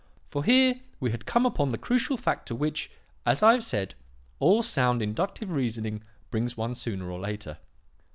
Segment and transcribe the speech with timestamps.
[0.31, 2.89] For here we had come upon the crucial fact to which,
[3.23, 3.93] as I have said,
[4.39, 7.59] all sound inductive reasoning brings one sooner or later.